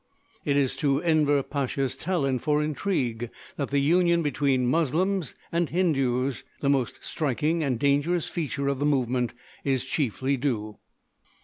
It 0.43 0.57
is 0.57 0.75
to 0.77 0.99
Enver 1.03 1.43
Pasha's 1.43 1.95
talent 1.95 2.41
for 2.41 2.63
intrigue 2.63 3.29
that 3.55 3.69
the 3.69 3.77
union 3.77 4.23
between 4.23 4.65
Moslems 4.65 5.35
and 5.51 5.69
Hindus, 5.69 6.43
the 6.59 6.71
most 6.71 7.05
striking 7.05 7.61
and 7.63 7.77
dangerous 7.77 8.27
feature 8.27 8.67
of 8.67 8.79
the 8.79 8.85
movement, 8.87 9.33
is 9.63 9.85
chiefly 9.85 10.37
due. 10.37 10.79